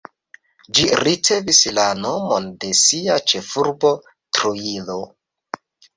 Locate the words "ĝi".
0.77-0.85